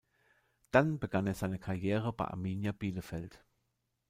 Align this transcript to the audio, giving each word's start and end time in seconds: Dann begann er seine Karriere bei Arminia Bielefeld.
Dann 0.71 0.97
begann 0.97 1.27
er 1.27 1.35
seine 1.35 1.59
Karriere 1.59 2.11
bei 2.11 2.25
Arminia 2.25 2.71
Bielefeld. 2.71 3.43